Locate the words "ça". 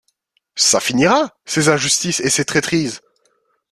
0.55-0.79